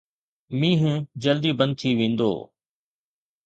[0.61, 2.33] مينهن جلدي بند ٿي ويندو.